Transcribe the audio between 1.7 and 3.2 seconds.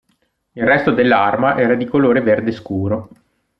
di colore verde scuro.